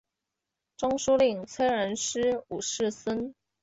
[0.77, 3.35] 中书令崔仁师五世孙。